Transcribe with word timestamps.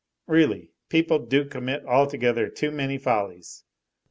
Really, 0.25 0.71
people 0.89 1.19
do 1.19 1.45
commit 1.45 1.85
altogether 1.85 2.49
too 2.49 2.71
many 2.71 2.97
follies. 2.97 3.65